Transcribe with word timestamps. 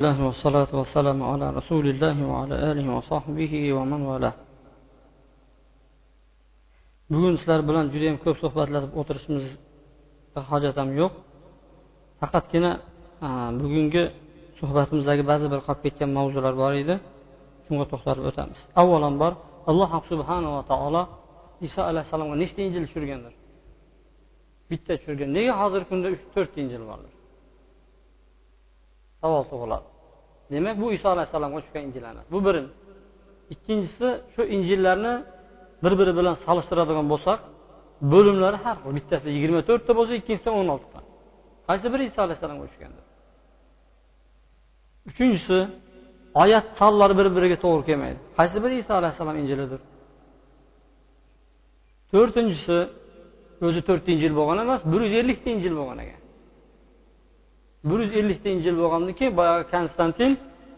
الله 0.00 0.16
والصلاة 0.28 0.70
والسلام 0.80 1.18
على 1.30 1.46
رسول 1.58 1.84
الله 1.92 2.16
وعلى 2.30 2.54
آله 2.70 2.86
وصحبه 2.96 3.52
ومن 3.76 4.00
والاه 4.10 4.36
bugun 7.10 7.36
sizlar 7.40 7.60
bilan 7.68 7.84
juda 7.92 8.04
yam 8.10 8.18
ko'p 8.24 8.36
suhbatlashib 8.42 8.92
o'tirishimizga 9.00 10.40
hojat 10.50 10.76
ham 10.80 10.90
yo'q 11.00 11.12
faqatgina 12.20 12.72
bugungi 13.60 14.04
suhbatimizdagi 14.60 15.22
ba'zi 15.30 15.46
bir 15.52 15.60
qolib 15.66 15.80
ketgan 15.86 16.10
mavzular 16.18 16.54
bor 16.62 16.72
edi 16.82 16.94
shunga 17.66 17.84
to'xtalib 17.92 18.24
o'tamiz 18.30 18.60
avvalambor 18.80 19.32
alloh 19.70 19.90
subhanava 20.10 20.60
taolo 20.70 21.02
iso 21.66 21.80
alayhissalomga 21.90 22.36
nechta 22.42 22.60
injil 22.66 22.82
tushirgandir 22.88 23.34
bitta 24.70 24.92
tushirgan 24.98 25.30
nega 25.36 25.52
hozirgi 25.60 25.86
kunda 25.90 26.06
uch 26.14 26.22
to'rtta 26.34 26.58
injil 26.64 26.82
bordir 26.90 27.12
savol 29.20 29.44
tug'iladi 29.52 29.88
Demak 30.51 30.75
bu 30.83 30.87
iso 30.97 31.07
alayhissalomga 31.15 31.59
tushgan 31.63 31.83
injil 31.87 32.03
emas. 32.11 32.25
Bu 32.33 32.39
birinchisi 32.47 32.81
ikkinchisi 33.53 34.07
shu 34.33 34.41
injillarni 34.55 35.13
bir 35.83 35.93
biri 35.99 36.13
bilan 36.19 36.35
solishtiradigan 36.45 37.07
bo'lsak 37.13 37.39
bo'limlari 38.13 38.57
har 38.65 38.77
xil. 38.81 38.91
Bittasida 38.97 39.31
yigirma 39.37 39.61
to'rtta 39.69 39.91
bo'lsa 39.99 40.13
ikkinchisida 40.19 40.51
o'n 40.59 40.67
oltita. 40.75 40.99
Qaysi 41.67 41.87
biri 41.93 42.03
iso 42.09 42.19
alayhissalomga 42.25 42.67
tushgandir 42.71 43.05
uchinchisi 45.09 45.67
oyat 46.33 46.65
sonlari 46.79 47.13
bir 47.19 47.27
biriga 47.35 47.57
to'g'ri 47.65 47.83
kelmaydi. 47.89 48.19
Qaysi 48.37 48.57
biri 48.63 48.75
iso 48.83 48.93
alayhissalom 48.99 49.37
injilidir? 49.41 49.81
To'rtinchisi 52.11 52.77
o'zi 53.67 53.81
to'rtta 53.87 54.09
injil 54.15 54.33
bo'lgan 54.39 54.57
emas 54.65 54.81
bir 54.91 55.01
yuz 55.05 55.13
ellikta 55.21 55.47
injil 55.55 55.73
bo'lgan 55.79 55.99
ekan. 56.05 56.20
Bir 57.89 57.99
yuz 58.03 58.11
ellikta 58.19 58.49
yil 58.49 58.75
bo'lgandan 58.81 59.13
keyin 59.19 59.33
boyagi 59.39 59.63
konstantin 59.73 60.31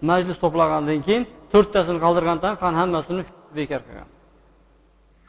majlis 0.10 0.38
to'plagandan 0.44 1.00
keyin 1.08 1.24
to'rttasini 1.54 2.00
qoldirgandan 2.06 2.54
keyin 2.62 2.76
hammasini 2.82 3.24
bekor 3.58 3.82
qilgan. 3.88 4.10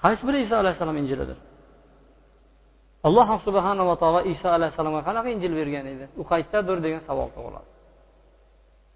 Qaysi 0.03 0.23
biri 0.29 0.39
iso 0.47 0.55
alayhissalom 0.63 0.97
injilidir? 1.03 1.39
Alloh 3.07 3.29
subhanava 3.47 3.95
taolo 4.03 4.21
iso 4.33 4.49
alayhissalomga 4.57 5.03
qanaqa 5.09 5.29
injil 5.35 5.53
bergan 5.61 5.87
edi? 5.93 6.05
U 6.21 6.23
qayerdadir 6.31 6.77
degan 6.87 7.01
savol 7.09 7.29
tug'iladi. 7.37 7.69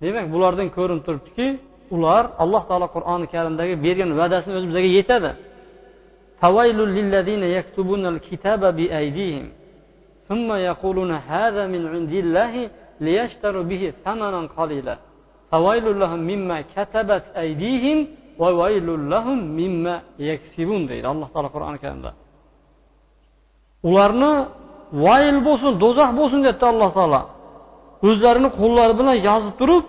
Demak 0.02 0.26
bulardan 0.34 0.68
ko'rinib 0.76 1.02
turibdiki 1.06 1.46
ular 1.94 2.24
alloh 2.42 2.62
taolo 2.70 2.86
qur'oni 2.96 3.26
karimdagi 3.34 3.74
bergan 3.86 4.10
va'dasini 4.20 4.54
o'zi 4.58 4.66
bizga 4.70 4.90
yetadi 4.98 5.30
ثم 10.29 10.49
يقولون 10.69 11.11
هذا 11.31 11.63
من 11.73 11.83
عند 11.93 12.13
الله 12.23 12.53
ليشتروا 13.05 13.63
به 13.71 13.83
ثمنا 14.03 14.41
قليلا 14.57 14.95
فويل 15.51 15.85
لهم 16.01 16.21
مما 16.31 16.57
كتبت 16.75 17.25
أيديهم 17.43 17.97
وويل 18.41 18.87
لهم 19.13 19.39
مما 19.59 19.95
يكسبون 20.29 20.81
deydi 20.89 21.05
alloh 21.13 21.27
taolo 21.33 21.49
qur'oni 21.55 21.77
karimda 21.83 22.11
ularni 23.87 24.33
vayl 25.05 25.37
bo'lsin 25.47 25.71
do'zax 25.83 26.09
bo'lsin 26.19 26.39
deyapti 26.45 26.65
alloh 26.73 26.89
taolo 26.97 27.21
o'zlarini 28.09 28.49
qo'llari 28.59 28.93
bilan 28.99 29.15
yozib 29.29 29.53
turib 29.59 29.85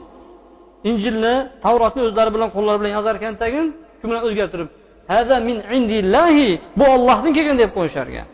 injilni 0.90 1.34
tavrotni 1.64 2.00
o'zlari 2.08 2.30
bilan 2.36 2.48
qo'llari 2.56 2.78
bilan 2.80 2.92
yozar 2.98 3.14
ekan 3.20 3.34
tagin 3.42 3.66
shu 3.98 4.04
bilan 4.10 4.22
o'zgartirib 4.26 4.68
hada 5.12 5.36
min 5.48 5.56
indillahi 5.76 6.48
bu 6.78 6.84
ollohdan 6.94 7.32
kelgan 7.36 7.56
deb 7.62 7.70
qo'yishar 7.76 8.06
ekan 8.12 8.26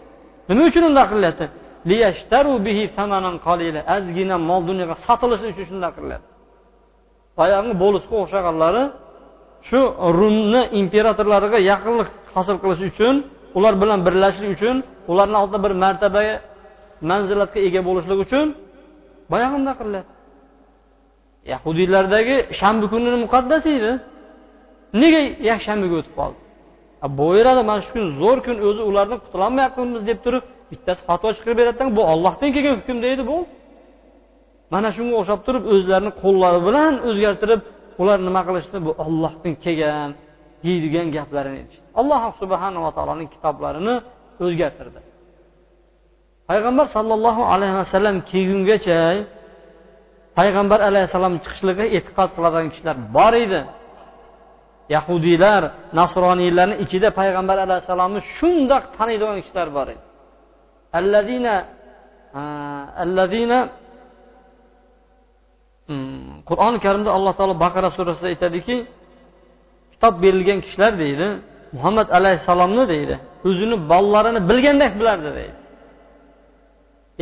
nima 0.48 0.62
uchun 0.70 0.82
unday 0.90 1.06
qilyapti 1.12 1.46
ozgina 3.95 4.35
mol 4.49 4.61
dunyoga 4.69 4.95
sotilishi 5.05 5.45
uchun 5.51 5.65
shunday 5.69 5.91
qilinadi 5.97 6.25
boyagi 7.39 7.71
bo'lisga 7.83 8.15
o'xshaganlari 8.23 8.83
shu 9.67 9.79
rumni 10.19 10.61
imperatorlariga 10.81 11.59
yaqinlik 11.71 12.09
hosil 12.35 12.55
qilish 12.63 12.81
uchun 12.91 13.15
ular 13.57 13.73
bilan 13.81 13.99
birlashishlik 14.07 14.51
uchun 14.57 14.75
ularni 15.11 15.37
oldida 15.41 15.59
bir 15.65 15.73
martabaga 15.83 16.35
manzilatga 17.09 17.59
ega 17.67 17.81
bo'lishlik 17.87 18.19
uchun 18.25 18.45
boyagi 19.31 19.55
bunday 19.55 20.03
yahudiylardagi 21.51 22.35
shanba 22.59 22.85
kunini 22.93 23.17
muqaddas 23.25 23.63
edi. 23.75 23.91
Nega 25.01 25.21
yakshanbaga 25.51 25.95
o'tib 25.99 26.13
qoldi? 26.19 26.37
Bo'laveradi 27.19 27.61
mana 27.69 27.81
shu 27.85 27.91
kun 27.95 28.05
zo'r 28.21 28.39
kun 28.45 28.57
o'zi 28.67 28.81
ulardan 28.89 29.19
qutulolmayapmiz 29.23 30.01
deb 30.09 30.19
turib 30.25 30.45
bittasi 30.71 31.01
fatvo 31.09 31.29
chiqarib 31.37 31.57
beradidan 31.61 31.89
bu 31.97 32.01
ollohdan 32.13 32.49
kelgan 32.55 32.75
hukm 32.79 32.97
deydi 33.05 33.23
bu. 33.31 33.37
Mana 34.73 34.89
shunga 34.95 35.15
o'xshab 35.21 35.41
turib 35.47 35.63
o'zlarini 35.73 36.11
qo'llari 36.23 36.59
bilan 36.67 36.93
o'zgartirib 37.09 37.61
ular 38.01 38.17
nima 38.27 38.41
qilishdi? 38.47 38.77
Bu 38.87 38.91
ollohdan 39.05 39.53
kelgan 39.65 40.09
deydigan 40.65 41.07
gaplarini 41.17 41.57
aytishdi. 41.61 41.85
Alloh 41.99 42.21
subhanava 42.41 42.89
taoloning 42.97 43.29
kitoblarini 43.35 43.95
o'zgartirdi. 44.45 44.99
Payg'ambar 46.49 46.85
sollallohu 46.95 47.43
alayhi 47.53 47.75
vasallam 47.81 48.15
kelgungacha 48.31 48.99
payg'ambar 50.39 50.79
alayhissalom 50.89 51.33
chiqishligiga 51.43 51.85
e'tiqod 51.97 52.29
qiladigan 52.35 52.67
kishilar 52.73 52.97
bor 53.17 53.33
edi. 53.45 53.61
Yahudiylar 54.95 55.61
nasroniylarni 55.99 56.75
ichida 56.83 57.09
payg'ambar 57.19 57.57
alayhissalomni 57.65 58.21
shundoq 58.35 58.83
taniydigan 58.97 59.37
kishilar 59.43 59.67
bor 59.77 59.87
edi. 59.93 60.03
Allazina 60.99 61.55
allazina 63.03 63.59
qur'oni 66.49 66.77
karimda 66.85 67.09
alloh 67.17 67.33
taolo 67.39 67.55
baqara 67.65 67.89
surasida 67.97 68.27
aytadiki 68.33 68.75
kitob 69.93 70.13
berilgan 70.23 70.59
kishilar 70.65 70.93
deydi 71.03 71.27
muhammad 71.75 72.07
alayhissalomni 72.17 72.83
deydi 72.93 73.15
o'zini 73.47 73.75
bolalarini 73.91 74.41
bilgandek 74.49 74.91
bilardi 74.99 75.29
deydi. 75.37 75.57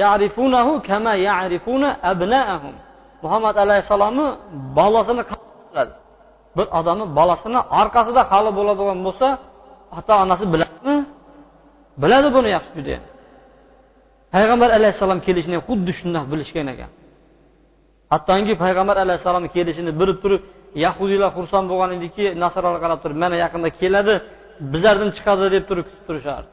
Yarifunahu 0.03 0.73
kama 0.89 1.13
yarifuna 1.29 1.89
abnaahum. 2.11 2.75
Muhammad 3.23 3.55
alayhissalomni 3.63 4.27
bolasini 4.77 5.23
biladi? 5.71 5.93
Bir 6.57 6.67
odamni 6.79 7.05
bolasini 7.19 7.59
orqasida 7.81 8.21
hali 8.31 8.51
bo'ladigan 8.57 8.99
bo'lsa 9.07 9.27
ota 9.97 10.13
onasi 10.23 10.45
biladimi? 10.53 10.97
Biladi 12.01 12.27
buni 12.35 12.49
yaxshi 12.55 12.71
judayam. 12.77 13.03
Payg'ambar 14.33 14.69
alayhissalom 14.77 15.19
kelishini 15.27 15.57
xuddi 15.67 15.91
shundoq 15.99 16.25
bilishgan 16.31 16.67
ekan. 16.73 16.91
Hattoki 18.13 18.53
payg'ambar 18.63 18.97
alayhissalomni 19.03 19.49
kelishini 19.55 19.91
bilib 19.99 20.17
turib 20.23 20.41
yahudiylar 20.85 21.29
xursand 21.37 21.65
bo'lgan 21.71 21.91
ediki 21.97 22.25
nasrolar 22.43 22.79
qarab 22.83 22.99
turib 23.03 23.17
mana 23.23 23.35
yaqinda 23.43 23.69
keladi 23.79 24.13
bizlardan 24.73 25.09
chiqadi 25.15 25.45
deb 25.55 25.63
turib 25.69 25.85
kutib 25.89 26.03
turishardi. 26.07 26.49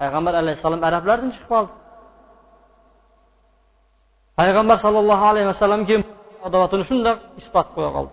Payg'ambar 0.00 0.34
alayhissalom 0.42 0.80
arablardan 0.88 1.30
chiqib 1.34 1.48
qoldi. 1.54 1.72
Payg'ambar 4.40 4.76
sollallohu 4.84 5.24
alayhi 5.32 5.48
vasallam 5.52 5.82
keyin 5.88 6.02
adovatini 6.46 6.84
shundoq 6.90 7.16
isbot 7.40 7.68
qo'ya 7.76 7.90
qoldi. 7.96 8.12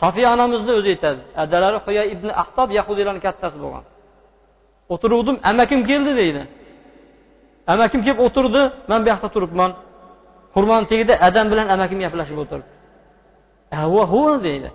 Sofiya 0.00 0.28
onamizni 0.36 0.72
o'zi 0.78 0.88
aytadi 0.94 1.20
adalari 1.44 1.78
huya 1.86 2.02
ibn 2.14 2.28
ahtob 2.42 2.68
yahudiylarni 2.78 3.20
kattasi 3.26 3.56
bo'lgan. 3.64 3.84
O'tiruvdim 4.94 5.36
amakim 5.50 5.80
keldi 5.90 6.12
deydi. 6.20 6.42
Amakim 7.72 8.00
kelib 8.06 8.20
o'tirdi 8.26 8.62
man 8.90 9.00
bu 9.04 9.08
yoqda 9.12 9.28
turibman. 9.34 9.70
Xurmoni 10.54 10.86
tagida 10.90 11.14
adam 11.28 11.46
bilan 11.52 11.66
amakim 11.74 11.98
gaplashib 12.04 12.38
o'tiribdi 12.42 14.42
deydi. 14.46 14.68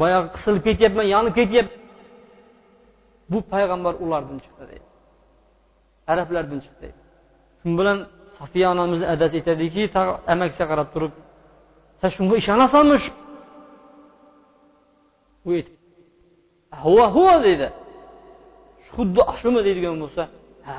Boyagi 0.00 0.28
qisilib 0.34 0.62
ketyapman 0.68 1.06
yonib 1.14 1.34
ketyapman. 1.38 1.76
Bu 3.32 3.38
payg'ambar 3.52 3.94
ulardan 4.04 4.38
chiqdi 4.44 4.64
deydi. 4.70 4.86
Arablardan 6.12 6.58
chiqdi 6.64 6.80
deydi. 6.84 7.00
Shu 7.60 7.68
bilan 7.80 7.98
safiya 8.38 8.66
onamizni 8.74 9.06
adasi 9.14 9.34
aytadiki 9.40 9.82
amakisiga 10.32 10.66
qarab 10.72 10.88
turib 10.94 11.12
san 12.00 12.10
shunga 12.16 12.34
ishonasanmi 12.42 12.96
u 15.48 15.50
huva 17.14 17.36
deydi. 17.46 17.68
Xuddi 18.94 19.20
shumi? 19.40 19.60
deydigan 19.66 19.96
bo'lsa 20.02 20.22
ha 20.66 20.74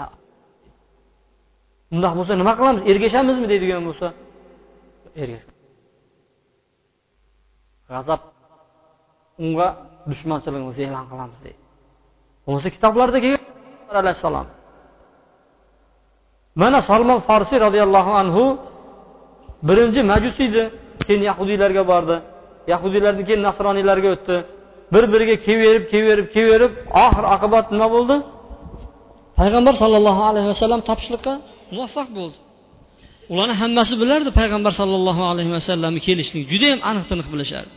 bundoq 1.91 2.13
bo'lsa 2.19 2.33
nima 2.41 2.53
qilamiz? 2.59 2.81
Ergashamizmi 2.91 3.47
deydigan 3.51 3.81
bo'lsa. 3.87 4.07
Ergash 5.21 5.45
g'azab 7.91 8.21
unga 9.43 9.67
dushmanchiligimizni 10.09 10.83
e'lon 10.89 11.05
qilamiz 11.11 11.39
deydi. 11.45 11.61
Bo'lmasa 12.45 12.69
kitoblarda 12.75 13.17
kelgan 13.23 13.95
alayhissalom. 14.01 14.47
Mana 16.61 16.79
salmon 16.89 17.19
forsiy 17.27 17.59
roziyallohu 17.65 18.11
anhu 18.21 18.43
birinchi 19.67 20.01
majus 20.11 20.37
edi. 20.47 20.63
Keyin 21.05 21.23
yahudiylarga 21.29 21.83
bordi. 21.91 22.15
Yahudiylardan 22.73 23.23
keyin 23.27 23.41
nasroniylarga 23.47 24.09
o'tdi. 24.15 24.37
Bir 24.93 25.03
biriga 25.13 25.35
kelaverib 25.45 25.85
kelaverib 25.91 26.27
kelaverib 26.35 26.73
oxir 27.05 27.25
oqibat 27.35 27.65
nima 27.73 27.87
bo'ldi? 27.95 28.15
Payg'ambar 29.39 29.73
sollallohu 29.81 30.21
alayhi 30.29 30.47
vasallam 30.53 30.81
topishliqqa 30.89 31.33
muvaffaq 31.75 32.09
bo'ldi. 32.17 32.37
Ularni 33.31 33.55
hammasi 33.61 33.93
bilardi 34.01 34.29
payg'ambar 34.39 34.73
sallallohu 34.81 35.23
alayhi 35.31 35.51
vasallamni 35.57 36.01
kelishlik 36.07 36.43
judayam 36.51 36.79
aniq 36.89 37.05
tiniq 37.11 37.27
bilishardi. 37.33 37.73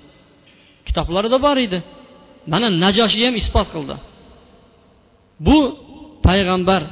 Kitoblarida 0.87 1.39
bor 1.47 1.57
edi. 1.67 1.79
Mana 2.53 2.69
najoshiy 2.85 3.25
ham 3.29 3.35
isbot 3.43 3.69
qildi. 3.75 3.97
Bu 5.47 5.59
payg'ambar 6.27 6.83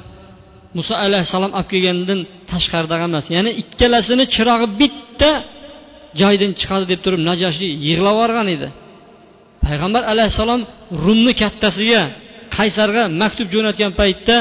muso 0.78 0.94
alayhissalom 1.06 1.52
olib 1.58 1.68
kelgandan 1.72 2.20
tashqaridaqa 2.52 3.04
emas 3.10 3.26
ya'ni 3.36 3.50
ikkalasini 3.62 4.24
chirog'i 4.34 4.66
bitta 4.80 5.30
joydan 6.20 6.52
chiqadi 6.60 6.84
deb 6.92 7.00
turib 7.04 7.20
najoshiy 7.30 7.70
yig'lab 7.86 8.14
yuborgan 8.16 8.48
edi. 8.56 8.68
Payg'ambar 9.64 10.02
alayhissalom 10.12 10.60
rumni 11.04 11.32
kattasiga 11.42 12.02
qaysarga 12.56 13.02
maktub 13.22 13.48
jo'natgan 13.54 13.92
paytda 14.00 14.36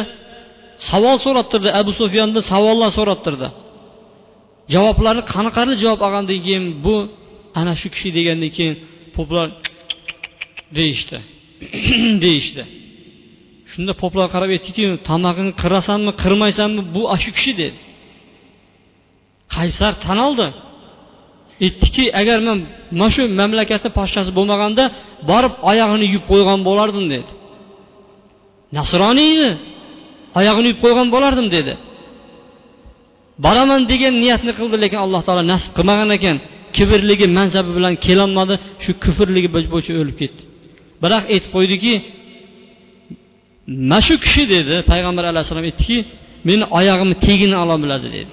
savol 0.90 1.18
so'rattirdi. 1.26 1.70
Abu 1.80 1.92
sufyondan 2.00 2.44
savollar 2.52 2.92
so'rattirdi. 3.00 3.48
Javoblarni 4.74 5.24
qanaqani 5.34 5.74
javob 5.84 6.02
olgandan 6.08 6.40
keyin 6.46 6.66
bu 6.86 6.96
ana 7.60 7.74
shu 7.82 7.88
kishi 7.94 8.10
degandan 8.18 8.52
keyin 8.58 8.76
poplar 9.16 9.48
deyishdi. 10.78 11.18
deyishdi. 12.26 12.64
Shunda 13.72 13.94
poplar 14.02 14.28
qarab 14.34 14.50
aytdiki 14.56 14.84
tomog'ingni 15.10 15.54
qirasanmi 15.62 16.12
qirmaysanmi 16.24 16.82
bu 16.96 17.02
shu 17.24 17.30
kishi 17.38 17.52
dedi. 17.62 17.78
Qaysar 19.56 19.94
tan 20.06 20.20
oldi. 20.28 20.48
Aytdiki 21.66 22.04
agar 22.22 22.40
man 22.48 22.60
mana 23.00 23.10
shu 23.16 23.22
mamlakatni 23.40 23.90
podshasi 23.98 24.32
bo'lmaganda 24.38 24.84
borib 25.30 25.54
oyog'ini 25.72 26.06
yuvib 26.14 26.26
qo'ygan 26.32 26.60
bo'lardim 26.68 27.06
dedi. 27.14 27.32
Nasroniy 28.78 29.30
edi 29.36 29.50
oyog'ini 30.38 30.68
yuvib 30.70 30.80
qo'ygan 30.84 31.08
bo'lardim 31.16 31.48
dedi. 31.56 31.74
Boraman 33.46 33.82
degan 33.92 34.14
niyatni 34.24 34.52
qildi 34.60 34.78
lekin 34.84 35.00
alloh 35.06 35.22
taolo 35.28 35.44
nasib 35.54 35.72
qilmagan 35.78 36.10
ekan. 36.18 36.38
Kibrligi 36.76 37.28
mansabi 37.38 37.72
bilan 37.78 37.94
kelolmadi 38.06 38.56
shu 38.84 38.92
kufrligi 39.04 39.50
bo'yicha 39.74 39.92
o'lib 40.02 40.18
ketdi. 40.22 40.42
Biroq 41.04 41.24
aytib 41.34 41.52
qo'ydiki 41.56 41.94
mana 43.90 44.00
shu 44.08 44.16
kishi 44.26 44.44
dedi. 44.56 44.76
Payg'ambar 44.92 45.24
alayhissalom 45.32 45.66
aytdiki 45.70 45.98
meni 46.48 46.66
oyog'imni 46.80 47.16
tegini 47.28 47.56
ola 47.64 47.76
biladi 47.84 48.08
dedi. 48.18 48.32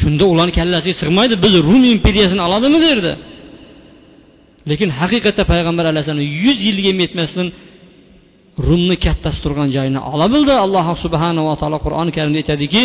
Shunda 0.00 0.24
ularni 0.32 0.52
kallasiga 0.58 0.94
sig'maydi 1.02 1.34
biz 1.44 1.54
rum 1.68 1.82
imperiyasini 1.94 2.42
oladimi? 2.48 2.78
derdi. 2.86 3.12
Lekin 4.70 4.88
haqiqatda 5.00 5.42
payg'ambar 5.52 5.84
alayhissalom 5.92 6.26
yuz 6.44 6.58
yilga 6.68 6.92
yetmasdan 7.04 7.48
rumni 8.67 8.95
kattasi 9.05 9.39
turgan 9.43 9.69
joyini 9.75 9.99
ola 10.13 10.25
bildi 10.33 10.53
alloh 10.65 10.85
subhanava 11.03 11.53
taolo 11.61 11.77
qur'oni 11.85 12.11
karimda 12.17 12.39
aytadiki 12.43 12.83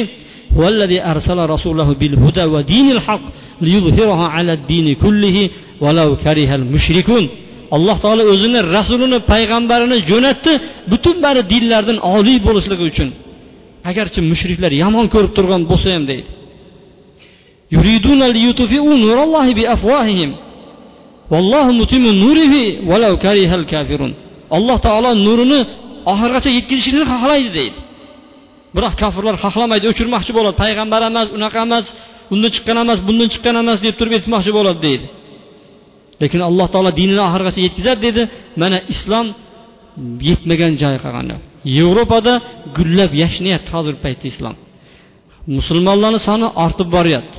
والذي 0.61 0.99
أرسل 1.13 1.39
رسوله 1.55 1.89
بالهدى 2.01 2.45
ودين 2.55 2.87
الحق 2.97 3.25
ليظهره 3.67 4.21
على 4.35 4.53
الدين 4.59 4.87
كله 5.05 5.37
ولو 5.85 6.09
كره 6.25 6.51
المشركون 6.61 7.25
alloh 7.77 7.97
taolo 8.05 8.23
o'zini 8.33 8.61
rasulini 8.77 9.19
payg'ambarini 9.31 9.97
jo'natdi 10.11 10.53
butun 10.91 11.17
bari 11.25 11.43
dinlardan 11.53 11.99
oliy 12.17 12.39
bo'lishligi 12.47 12.85
uchun 12.91 13.09
agarchi 13.91 14.21
mushriklar 14.31 14.73
yomon 14.83 15.07
ko'rib 15.15 15.33
turgan 15.37 15.63
bo'lsa 15.71 15.89
ham 15.95 16.05
deydi 16.11 16.31
Alloh 24.58 24.78
taolo 24.86 25.10
nurini 25.28 25.60
oxirigacha 26.12 26.50
yetkazishini 26.58 27.04
xohlaydi 27.12 27.50
deydi. 27.60 27.80
Biroq 28.76 28.94
kofirlar 29.02 29.36
xohlamaydi 29.44 29.86
o'chirmoqchi 29.92 30.32
bo'ladi. 30.38 30.56
Payg'ambar 30.64 31.02
emas 31.10 31.28
unaqa 31.38 31.60
emas 31.68 31.86
undan 32.34 32.50
chiqqan 32.56 32.78
emas 32.84 33.00
bundan 33.08 33.28
chiqqan 33.34 33.56
emas 33.64 33.78
deb 33.86 33.96
turib 34.00 34.14
aytmoqchi 34.18 34.52
bo'ladi 34.58 34.80
deydi. 34.88 35.06
Lekin 36.22 36.42
alloh 36.50 36.68
taolo 36.74 36.92
dinini 37.00 37.22
oxirigacha 37.28 37.60
yetkazadi 37.68 38.02
dedi. 38.08 38.22
Mana 38.62 38.78
islom 38.94 39.26
yetmagan 40.30 40.74
joy 40.82 40.96
qolgan 41.06 41.28
yevropada 41.78 42.34
gullab 42.78 43.12
yashnayapti 43.24 43.70
hozirgi 43.76 44.02
paytda 44.06 44.26
islom. 44.34 44.56
Musulmonlarni 45.58 46.20
soni 46.28 46.48
ortib 46.66 46.90
boryapti. 46.96 47.38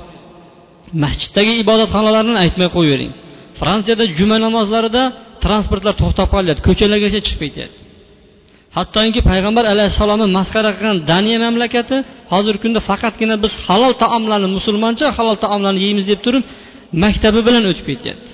Masjiddagi 1.03 1.53
ibodatxonalarni 1.63 2.35
aytmay 2.45 2.69
qo'yavering 2.77 3.13
fransiyada 3.61 4.05
juma 4.19 4.37
namozlarida 4.47 5.03
transportlar 5.47 5.95
to'xtab 6.03 6.29
qolyapti 6.35 6.63
ko'chalargacha 6.69 7.21
chiqib 7.27 7.41
ketyapti. 7.47 7.79
Hattoki 8.77 9.21
payg'ambar 9.31 9.65
alayhissalomni 9.73 10.27
masxara 10.39 10.71
qilgan 10.77 10.97
daniya 11.11 11.39
mamlakati 11.47 11.97
hozirgi 12.33 12.61
kunda 12.65 12.81
faqatgina 12.91 13.35
biz 13.45 13.53
halol 13.67 13.93
taomlarni 14.03 14.49
musulmoncha 14.57 15.07
halol 15.17 15.37
taomlarni 15.45 15.81
yeymiz 15.87 16.07
deb 16.13 16.21
turib 16.27 16.43
maktabi 17.05 17.41
bilan 17.47 17.65
o'tib 17.71 17.87
ketyapti. 17.91 18.31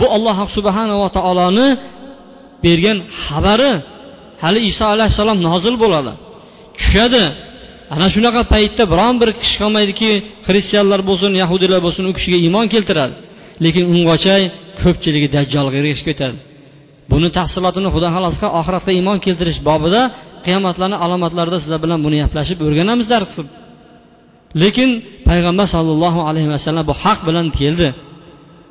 Bu 0.00 0.06
alloh 0.16 0.38
subhanava 0.56 1.08
taoloni 1.18 1.68
bergan 2.64 2.98
xabari 3.24 3.72
hali 4.42 4.60
iso 4.70 4.84
alayhissalom 4.94 5.38
nozil 5.48 5.74
bo'ladi. 5.82 6.12
Tushadi. 6.78 7.24
Ana 7.94 8.06
shunaqa 8.14 8.42
paytda 8.54 8.82
biron 8.92 9.14
bir 9.20 9.30
kishi 9.40 9.56
qolmaydiki 9.62 10.10
xristianlar 10.46 11.00
bo'lsin 11.08 11.32
yahudiylar 11.42 11.80
bo'lsin 11.86 12.04
u 12.10 12.12
kishiga 12.16 12.38
iymon 12.44 12.66
keltiradi. 12.74 13.14
Lekin 13.64 13.84
ungacha 13.94 14.34
ko'pchiligi 14.82 15.28
dajjolga 15.36 15.76
ergashib 15.80 16.06
ketadi. 16.10 16.36
Buni 17.12 17.28
tafsilotini 17.38 17.88
xudo 17.94 18.08
xohlasa 18.14 18.46
oxiratga 18.60 18.92
iymon 18.98 19.18
keltirish 19.24 19.60
bobida 19.68 20.00
qiyomatlarni 20.44 20.96
alomatlarida 21.04 21.58
sizlar 21.62 21.80
bilan 21.84 21.98
buni 22.06 22.16
gaplashib 22.22 22.58
o'rganamiz 22.66 23.06
dars 23.12 23.30
qilib. 23.36 23.48
Lekin 24.62 24.90
payg'ambar 25.28 25.66
sollallohu 25.74 26.20
alayhi 26.28 26.48
vasallam 26.54 26.84
bu 26.90 26.94
haq 27.04 27.18
bilan 27.28 27.46
keldi. 27.58 27.88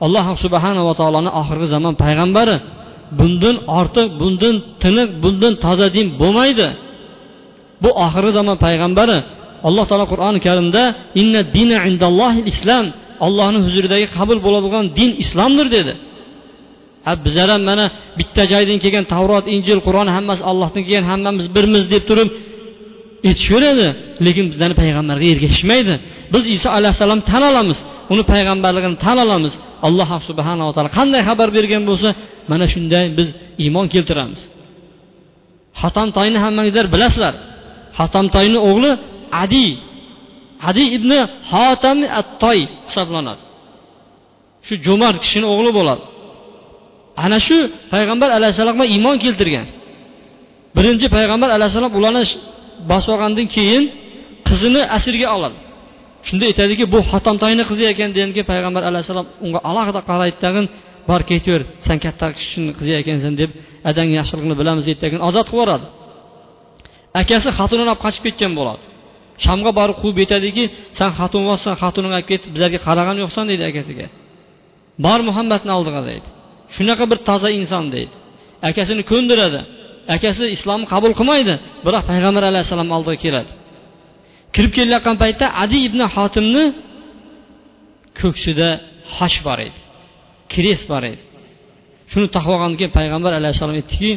Alloh 0.05 0.25
subhanava 0.43 0.93
taoloni 0.99 1.31
oxirgi 1.41 1.67
zamon 1.75 1.93
payg'ambari 2.03 2.55
bundan 3.19 3.55
ortiq 3.79 4.07
bundan 4.21 4.55
tiniq 4.83 5.09
bundan 5.23 5.53
toza 5.63 5.87
din 5.95 6.07
bo'lmaydi. 6.21 6.67
Bu 7.83 7.89
oxirgi 8.05 8.31
zamon 8.39 8.57
payg'ambari 8.65 9.17
alloh 9.67 9.85
taolo 9.89 10.05
qur'oni 10.13 10.39
karimda 10.47 10.83
inna 11.21 11.41
dina 11.55 11.77
indallohi 11.89 12.41
islom 12.51 12.85
ollohni 13.25 13.59
huzuridagi 13.65 14.07
qabul 14.17 14.39
bo'ladigan 14.45 14.85
din 14.97 15.09
islomdir 15.23 15.67
dedi. 15.77 15.93
Ha 17.05 17.11
bizlar 17.25 17.47
ham 17.53 17.61
mana 17.69 17.85
bitta 18.19 18.43
joydan 18.53 18.77
kelgan 18.83 19.05
tavrot 19.13 19.45
injil 19.55 19.79
qur'on 19.87 20.07
hammasi 20.15 20.41
ollohdan 20.51 20.81
kelgan 20.87 21.05
hammamiz 21.11 21.45
birmiz 21.55 21.83
deb 21.93 22.03
turib 22.09 22.29
aytishaveradi. 23.29 23.87
Lekin 24.25 24.45
bizlarni 24.51 24.75
payg'ambarga 24.81 25.27
ergashishmaydi. 25.33 25.93
Biz 26.33 26.43
iso 26.55 26.69
alayhissalom 26.77 27.19
tan 27.31 27.43
olamiz. 27.51 27.79
Uni 28.13 28.23
payg'ambarligini 28.33 28.97
tan 29.05 29.17
olamiz. 29.25 29.53
Alloh 29.87 30.09
subhanava 30.29 30.71
taolo 30.75 30.89
qanday 30.99 31.21
xabar 31.29 31.49
bergan 31.57 31.83
bo'lsa 31.89 32.09
mana 32.51 32.65
shunday 32.73 33.05
biz 33.19 33.29
iymon 33.63 33.85
keltiramiz. 33.93 34.41
Hatamtoyni 35.81 36.37
hammangizlar 36.45 36.85
bilasizlar. 36.93 37.33
Hatamtoyni 37.99 38.59
o'g'li 38.69 38.91
adi. 39.43 39.67
Hadi 40.65 40.83
ibn 40.97 41.11
hotam 41.51 41.97
at 42.19 42.27
toy 42.43 42.59
hisoblanadi. 42.87 43.41
Shu 44.67 44.73
jo'mard 44.85 45.17
kishini 45.23 45.47
o'g'li 45.53 45.71
bo'ladi. 45.79 46.03
Ana 47.25 47.37
shu 47.47 47.57
payg'ambar 47.93 48.29
alayhissalomga 48.37 48.85
iymon 48.93 49.15
keltirgan. 49.23 49.67
Birinchi 50.75 51.07
payg'ambar 51.17 51.49
alayhissalom 51.57 51.91
ularni 51.99 52.23
bosib 52.91 53.09
olgandan 53.15 53.47
keyin 53.55 53.83
qizini 54.47 54.81
asirga 54.97 55.27
oladi. 55.37 55.57
Shunda 56.27 56.43
aytadiki 56.49 56.85
bu 56.93 56.99
hatomtoyni 57.11 57.63
qizi 57.69 57.83
ekan 57.93 58.09
degandan 58.15 58.33
keyin 58.35 58.47
payg'ambar 58.53 58.83
alayhissalom 58.89 59.27
unga 59.45 59.59
alohida 59.69 60.01
qaraydi 60.09 60.37
tag'in 60.45 60.65
bor 61.09 61.21
ketaver 61.29 61.61
san 61.87 61.97
katta 62.05 62.25
kishini 62.37 62.71
qizi 62.79 62.93
ekansan 63.01 63.33
deb 63.41 63.49
adang 63.89 64.09
yaxshiligini 64.19 64.55
bilamiz 64.61 64.83
deydi 64.87 64.99
tagin 65.05 65.19
ozod 65.27 65.45
qilib 65.49 65.59
yuboradi. 65.61 65.85
Akasi 67.21 67.49
xotinini 67.57 67.89
olib 67.93 68.01
qochib 68.05 68.23
ketgan 68.27 68.51
bo'ladi. 68.59 68.83
Shamga 69.45 69.71
borib 69.79 69.97
quvib 70.01 70.17
aytadiki 70.23 70.63
san 70.97 71.09
xotin 71.17 71.41
bo'lsan 71.49 71.73
olib 72.09 72.27
ketib 72.31 72.49
bizlarga 72.55 72.79
qaragan 72.87 73.15
yo'qsan 73.23 73.45
deydi 73.51 73.63
akasiga. 73.71 74.07
Bor 75.05 75.19
muhammadni 75.29 75.71
oldiga 75.77 76.01
deydi. 76.09 76.27
Shunaqa 76.75 77.05
bir 77.11 77.19
toza 77.29 77.49
inson 77.59 77.85
deydi. 77.95 78.13
Akasini 78.69 79.03
ko'ndiradi. 79.11 79.61
Akasi 80.15 80.43
islomni 80.55 80.85
qabul 80.93 81.13
qilmaydi 81.19 81.53
biroq 81.85 82.03
payg'ambar 82.11 82.43
alayhissalom 82.51 82.89
oldiga 82.97 83.17
keladi. 83.25 83.51
Kirib 84.55 84.71
kelayotgan 84.77 85.15
paytda 85.23 85.45
adi 85.63 85.77
ibn 85.87 86.01
xotimni 86.15 86.65
ko'ksida 88.19 88.69
xoch 89.17 89.37
bor 89.45 89.59
edi 89.67 89.79
kres 90.53 90.81
bor 90.91 91.03
edi. 91.11 91.23
Shuni 92.11 92.27
taqib 92.35 92.51
olgandan 92.55 92.77
keyin 92.79 92.93
payg'ambar 92.99 93.31
alayhissalom 93.39 93.75
aytdiki 93.79 94.11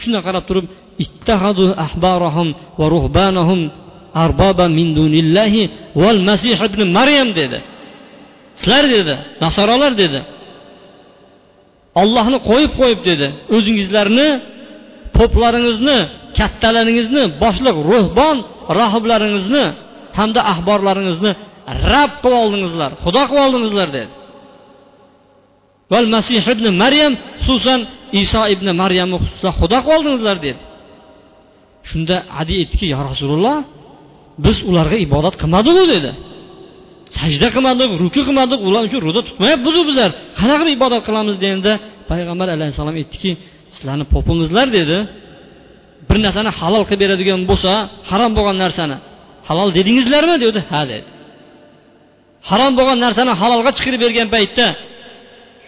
shunday 0.00 0.22
qarab 0.28 0.44
turib 0.48 0.66
ittahadu 1.04 1.64
ahbarahum 1.86 2.48
va 2.78 2.86
ruhbanahum 2.94 3.60
arboba 4.24 4.68
min 4.78 4.88
dunillahi 4.98 5.62
val 6.02 6.20
masih 6.30 6.56
ibn 6.68 6.80
maryam 6.98 7.28
dedi 7.40 7.58
sizlar 8.60 8.84
dedi 8.96 9.14
nasorolar 9.42 9.92
dedi 10.02 10.20
ollohni 12.02 12.38
qo'yib 12.50 12.72
qo'yib 12.80 13.00
dedi 13.10 13.26
o'zingizlarni 13.56 14.28
poplaringizni 15.16 15.98
kattalaringizni 16.38 17.22
boshliq 17.42 17.76
ruhbon 17.90 18.36
rohiblaringizni 18.78 19.64
hamda 20.18 20.40
ahborlaringizni 20.52 21.32
rab 21.92 22.12
qilib 22.22 22.38
oldingizlar 22.44 22.90
xudo 23.04 23.22
qilib 23.30 23.44
oldingizlar 23.46 23.88
dedi 23.96 24.12
val 25.92 26.06
masih 26.14 26.42
ibn 26.54 26.66
maryam 26.82 27.12
xususan 27.44 27.80
iso 28.22 28.42
ibn 28.54 28.66
maryamni 28.82 29.16
xususan 29.22 29.52
xudo 29.60 29.78
qilib 29.84 29.96
oldingizlar 29.96 30.36
dedi 30.46 30.60
shunda 31.88 32.16
adi 32.40 32.52
aytdiki 32.60 32.86
yo 32.92 32.98
rasululloh 33.10 33.56
biz 34.44 34.56
ularga 34.70 34.96
ibodat 35.06 35.34
qilmadiku 35.42 35.84
dedi. 35.94 36.10
Sajda 37.18 37.48
qilmadik 37.54 37.90
ruku 38.02 38.20
qilmadik 38.28 38.60
ular 38.68 38.82
uchun 38.88 39.00
ro'za 39.06 39.22
tutmayapmizu 39.28 39.80
bizlar. 39.88 40.10
Qanaqa 40.38 40.62
qilib 40.62 40.76
ibodat 40.78 41.02
qilamiz 41.08 41.36
deganda 41.42 41.72
payg'ambar 42.10 42.48
alayhissalom 42.56 42.94
aytdiki 43.00 43.30
sizlarni 43.74 44.04
popingizlar 44.14 44.66
dedi. 44.78 44.98
Bir 46.08 46.18
narsani 46.26 46.50
halol 46.58 46.82
qilib 46.88 47.00
beradigan 47.04 47.40
bo'lsa 47.50 47.72
harom 48.10 48.32
bo'lgan 48.36 48.56
narsani 48.64 48.96
halol 49.48 49.68
dedingizlarmi? 49.78 50.36
dedi. 50.44 50.60
Ha 50.72 50.80
dedi. 50.92 51.08
Harom 52.50 52.72
bo'lgan 52.78 52.98
narsani 53.04 53.32
halolga 53.40 53.70
chiqarib 53.76 54.00
bergan 54.04 54.28
paytda 54.34 54.66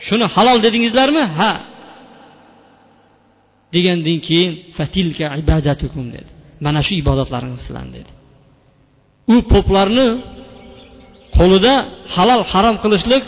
shuni 0.06 0.26
halol 0.34 0.58
dedingizlarmi? 0.66 1.24
Ha. 1.38 1.52
degandan 3.74 4.18
keyin 4.26 4.52
fatilka 4.76 5.26
ibadatukum 5.42 6.06
dedi. 6.16 6.30
Mana 6.64 6.80
shu 6.86 6.92
ibodatlaringiz 7.02 7.60
sizlarni 7.66 7.92
dedi. 7.98 8.10
U 9.32 9.36
poplarni 9.52 10.06
qo'lida 11.36 11.74
halol 12.14 12.42
harom 12.52 12.76
qilishlik 12.84 13.24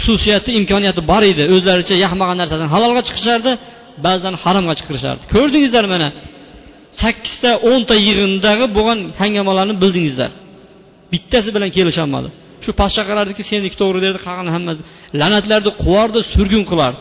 xususiyati 0.00 0.50
imkoniyati 0.60 1.00
bor 1.10 1.22
edi. 1.32 1.42
O'zlaricha 1.54 1.94
yaxmagan 2.04 2.36
narsadan 2.42 2.68
halolga 2.74 3.02
chiqishardi 3.08 3.52
ba'zan 4.06 4.34
haromga 4.42 4.74
chiqirishardi. 4.78 5.22
Ko'rdingizlar 5.34 5.84
mana 5.94 6.08
sakkizta 7.02 7.50
o'nta 7.70 7.94
yig'indagi 8.06 8.66
bo'lgan 8.76 8.98
hangamalarni 9.20 9.74
bildingizlar. 9.82 10.30
Bittasi 11.12 11.48
bilan 11.56 11.70
kelisholmadi. 11.76 12.28
Shu 12.64 12.70
podshohlarniki 12.80 13.42
seniki 13.50 13.76
to'g'ri 13.82 13.98
derdi 14.04 14.18
qolgani 14.26 14.50
hammasi. 14.56 14.80
La'natlarni 15.20 15.72
quvardi 15.84 16.20
surgun 16.32 16.64
qilardi 16.70 16.98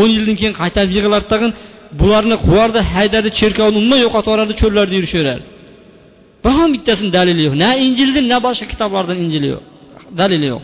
o'n 0.00 0.08
yildan 0.16 0.36
keyin 0.40 0.54
qaytarib 0.60 0.92
yig'ilardi 0.96 1.28
tag'in. 1.34 1.52
Bularni 2.00 2.36
quvardi 2.46 2.80
haydadi 2.94 3.28
cherkovni 3.38 3.76
umuman 3.82 3.98
yo'qotib 4.04 4.28
yuborardi 4.28 4.54
cho'llarda 4.62 4.94
yurishaverardi. 4.98 5.46
Biron 6.44 6.70
bittasini 6.74 7.10
dalili 7.18 7.42
yo'q 7.46 7.54
na 7.64 7.70
injildan 7.86 8.26
na 8.32 8.38
boshqa 8.46 8.66
kitoblardan 8.72 9.18
injili 9.24 9.48
yo'q 9.54 9.64
dalili 10.20 10.46
yo'q 10.52 10.62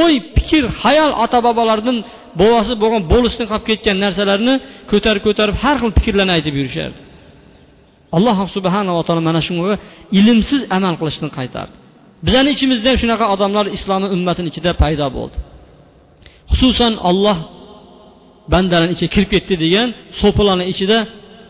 o'y 0.00 0.14
fikr 0.36 0.64
hayol 0.82 1.12
ota 1.24 1.38
bobolardan 1.46 1.96
bobosi 2.40 2.72
bo'lgan 2.82 3.02
bo'lishdan 3.12 3.46
qolib 3.50 3.64
ketgan 3.70 3.96
narsalarni 4.04 4.54
ko'tarib 4.90 5.22
ko'tarib 5.26 5.56
har 5.62 5.76
xil 5.82 5.90
fikrlarni 5.98 6.32
aytib 6.36 6.54
yurishardi 6.60 7.00
alloh 8.16 8.36
subhanava 8.56 9.00
taolo 9.06 9.22
mana 9.28 9.40
shunga 9.46 9.74
ilmsiz 10.18 10.60
amal 10.76 10.94
qilishdan 11.00 11.30
qaytardi 11.38 11.74
bizani 12.26 12.48
ichimizda 12.56 12.86
ham 12.90 12.98
shunaqa 13.02 13.24
odamlar 13.34 13.64
islomiy 13.76 14.10
ummatini 14.16 14.48
ichida 14.52 14.70
paydo 14.82 15.06
bo'ldi 15.16 15.36
xususan 16.52 16.92
olloh 17.10 17.38
bandalarni 18.52 18.92
ichiga 18.96 19.10
kirib 19.14 19.30
ketdi 19.34 19.54
degan 19.64 19.88
so'pilarni 20.20 20.64
ichida 20.72 20.98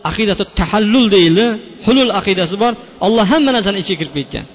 aqidati 0.09 0.43
tahallul 0.59 1.05
deyildi. 1.15 1.45
Hulul 1.85 2.11
aqidasi 2.19 2.55
bor. 2.63 2.73
Olloh 3.05 3.25
hamma 3.31 3.51
narsani 3.55 3.77
ichiga 3.83 3.97
kirib 4.01 4.15
ketgan. 4.19 4.45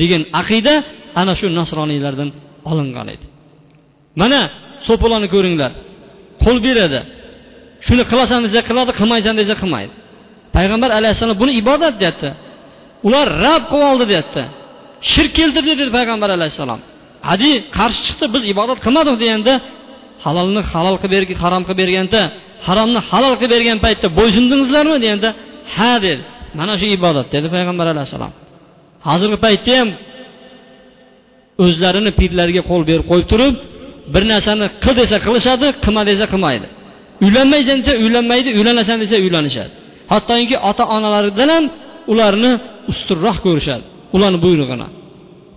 Degan 0.00 0.22
aqida 0.40 0.74
ana 1.20 1.32
shu 1.40 1.46
nasroniylardan 1.60 2.28
olingan 2.70 3.06
edi. 3.14 3.26
Mana 4.20 4.40
so'polani 4.86 5.28
ko'ringlar. 5.34 5.72
Qo'l 6.44 6.58
beradi. 6.66 7.00
Shuni 7.86 8.04
qilasan 8.10 8.40
desa 8.46 8.60
qiladi 8.68 8.92
qilmaysan 9.00 9.34
desa 9.40 9.54
qilmaydi. 9.62 9.92
Payg'ambar 10.56 10.90
alayhissalom 10.98 11.36
buni 11.42 11.52
ibodat 11.62 11.94
deyapti. 12.02 12.30
Ular 13.06 13.26
rab 13.44 13.62
qilib 13.70 13.86
oldi 13.90 14.04
deyapti. 14.12 14.42
Shirk 15.12 15.32
keltirdi 15.38 15.72
dedi 15.80 15.90
payg'ambar 15.98 16.30
alayhissalom. 16.38 16.80
Hadi 17.28 17.50
qarshi 17.76 18.00
chiqdi 18.06 18.26
biz 18.34 18.42
ibodat 18.52 18.78
qilmadik 18.84 19.16
deganda 19.22 19.54
halolni 20.24 20.62
halol 20.72 20.96
qilib 21.02 21.12
bergan 21.16 21.36
harom 21.44 21.62
qilib 21.66 21.78
berganda 21.82 22.20
haromni 22.66 23.00
halol 23.10 23.34
qilib 23.40 23.52
bergan 23.54 23.78
paytda 23.84 24.06
bo'ysundingizlarmi 24.18 24.96
deganda 25.04 25.28
ha 25.74 25.92
dedi. 26.06 26.22
Mana 26.58 26.74
shu 26.80 26.86
ibodat 26.96 27.26
dedi 27.34 27.46
payg'ambar 27.54 27.86
alayhissalom. 27.94 28.32
Hozirgi 29.08 29.38
paytda 29.46 29.72
ham 29.80 29.88
o'zlarini 31.64 32.10
pirlariga 32.20 32.62
qo'l 32.70 32.82
berib 32.90 33.04
qo'yib 33.10 33.26
turib 33.32 33.54
bir 34.14 34.22
narsani 34.32 34.66
qil 34.84 34.94
desa 35.00 35.16
qilishadi 35.26 35.66
qilma 35.84 36.02
desa 36.10 36.24
qilmaydi. 36.32 36.66
Uylanmaysan 37.24 37.76
desa 37.80 37.92
uylanmaydi 38.04 38.48
uylanasan 38.58 38.96
desa 39.02 39.16
uylanishadi. 39.24 39.72
Hattoki 40.12 40.56
ota 40.70 40.84
onalaridan 40.96 41.48
ham 41.54 41.64
ularni 42.12 42.52
ustunroq 42.92 43.36
ko'rishadi 43.46 43.84
ularni 44.16 44.38
buyrug'ini. 44.44 44.88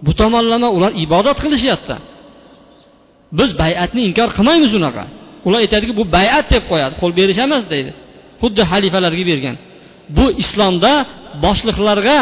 Bu 0.06 0.12
tomonlama 0.22 0.68
ular 0.78 0.92
ibodat 1.06 1.38
qilishyapti. 1.44 1.96
Biz 3.40 3.50
bay'atni 3.62 4.02
inkor 4.10 4.30
qilmaymiz 4.38 4.74
unaqa. 4.80 5.04
Ular 5.46 5.60
aytadiki 5.66 5.94
bu 6.00 6.04
bay'at 6.18 6.46
deb 6.54 6.64
qo'yadi. 6.72 6.94
Qo'l 7.02 7.12
berish 7.20 7.40
emas 7.46 7.64
deydi. 7.74 7.92
Xuddi 8.42 8.62
xalifalarga 8.72 9.24
bergan. 9.32 9.56
Bu 10.18 10.26
islomda 10.44 10.92
boshliqlarga 11.46 12.20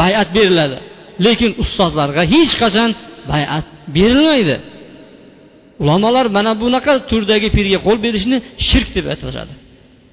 bay'at 0.00 0.28
beriladi. 0.36 0.78
Lekin 1.26 1.50
ustozlarga 1.62 2.22
hech 2.34 2.52
qachon 2.62 2.90
bay'at 3.32 3.66
berilmaydi. 3.96 4.56
Ulamolar 5.82 6.26
mana 6.36 6.52
bunaqa 6.62 6.92
turdagi 7.10 7.48
pirga 7.56 7.78
qo'l 7.86 7.98
berishni 8.06 8.36
shirk 8.68 8.88
deb 8.96 9.06
aytishadi. 9.12 9.54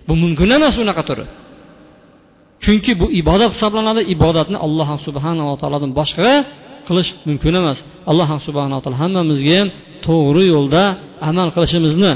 Bu 0.07 0.13
mumkin 0.23 0.49
emas 0.57 0.75
unaqa 0.83 1.03
turi 1.09 1.25
chunki 2.63 2.91
bu 3.01 3.05
ibodat 3.21 3.51
hisoblanadi. 3.55 4.01
Ibodatni 4.15 4.57
alloh 4.65 4.89
subhanava 5.07 5.53
taolodan 5.61 5.91
boshqa 5.99 6.31
qilish 6.87 7.09
mumkin 7.29 7.53
emas. 7.61 7.77
Alloh 8.11 8.29
subhanaa 8.47 8.79
taolo 8.83 8.97
hammamizga 9.03 9.53
ham 9.59 9.67
to'g'ri 10.07 10.43
yo'lda 10.53 10.83
amal 11.29 11.47
qilishimizni 11.55 12.11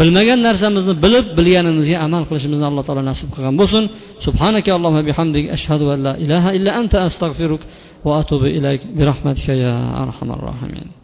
bilmagan 0.00 0.40
narsamizni 0.48 0.94
bilib 1.04 1.26
bilganimizga 1.38 1.96
amal 2.06 2.22
qilishimizni 2.28 2.66
alloh 2.70 2.84
taolo 2.88 3.02
nasib 3.10 3.28
qilgan 3.34 3.54
bo'lsin 3.60 3.84
subhanaka 4.26 4.70
allohumma 4.76 5.02
bihamdik 5.10 5.44
ashhadu 5.56 5.84
an 5.94 5.98
la 6.06 6.12
ilaha 6.24 6.48
illa 6.58 6.70
anta 6.80 6.96
astag'firuk 7.08 7.62
va 8.06 8.12
atubu 8.20 8.46
ilayk 8.58 8.80
bi 8.96 9.02
rahmatika 9.10 9.52
ya 9.64 9.72
arhamar 10.04 10.38
rohimin 10.48 11.01